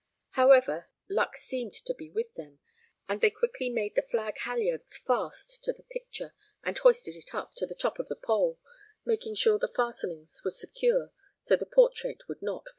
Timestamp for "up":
7.35-7.53